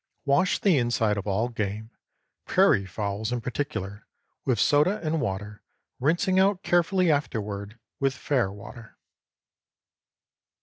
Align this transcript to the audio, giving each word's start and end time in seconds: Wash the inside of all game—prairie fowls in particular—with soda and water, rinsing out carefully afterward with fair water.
Wash 0.25 0.57
the 0.59 0.79
inside 0.79 1.15
of 1.17 1.27
all 1.27 1.47
game—prairie 1.49 2.87
fowls 2.87 3.31
in 3.31 3.39
particular—with 3.39 4.59
soda 4.59 4.99
and 5.03 5.21
water, 5.21 5.61
rinsing 5.99 6.39
out 6.39 6.63
carefully 6.63 7.11
afterward 7.11 7.77
with 7.99 8.15
fair 8.15 8.51
water. 8.51 8.97